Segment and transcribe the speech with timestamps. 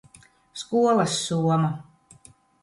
[0.61, 1.69] Skolas soma